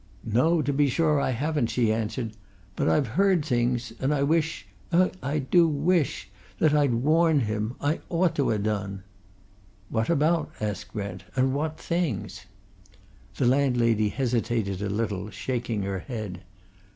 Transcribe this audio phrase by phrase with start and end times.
[0.25, 2.31] "No, to be sure I haven't," she answered.
[2.75, 6.27] "But I've heard things, and I wish eh, I do wish!
[6.57, 7.75] that I'd warned him!
[7.79, 9.03] I ought to ha' done."
[9.89, 11.25] "What about?" asked Brent.
[11.35, 12.47] "And what things?"
[13.35, 16.41] The landlady hesitated a little, shaking her head.